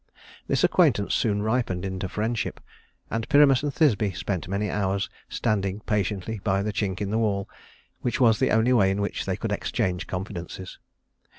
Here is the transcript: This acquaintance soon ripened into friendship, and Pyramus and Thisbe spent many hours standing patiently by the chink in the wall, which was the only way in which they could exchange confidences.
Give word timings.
This 0.47 0.63
acquaintance 0.63 1.13
soon 1.13 1.43
ripened 1.43 1.85
into 1.85 2.09
friendship, 2.09 2.59
and 3.11 3.29
Pyramus 3.29 3.61
and 3.61 3.71
Thisbe 3.71 4.15
spent 4.15 4.47
many 4.47 4.67
hours 4.67 5.11
standing 5.29 5.79
patiently 5.81 6.39
by 6.43 6.63
the 6.63 6.73
chink 6.73 7.01
in 7.01 7.11
the 7.11 7.19
wall, 7.19 7.47
which 7.99 8.19
was 8.19 8.39
the 8.39 8.49
only 8.49 8.73
way 8.73 8.89
in 8.89 8.99
which 8.99 9.25
they 9.25 9.35
could 9.37 9.51
exchange 9.51 10.07
confidences. 10.07 10.79